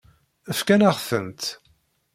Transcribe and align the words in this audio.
Fkan-aɣ-tent. 0.57 1.43